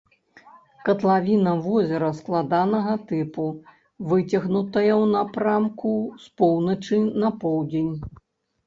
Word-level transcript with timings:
Катлавіна 0.85 1.53
возера 1.65 2.09
складанага 2.21 2.93
тыпу, 3.11 3.45
выцягнутая 4.15 4.87
ў 4.87 4.99
напрамку 5.15 5.95
з 6.27 6.37
поўначы 6.43 6.97
на 7.21 7.29
поўдзень. 7.47 7.95